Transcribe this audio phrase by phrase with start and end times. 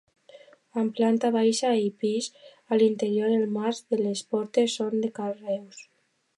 [0.83, 2.31] Amb planta baixa i pis,
[2.77, 5.89] a l'interior els marcs de les portes són de carreus.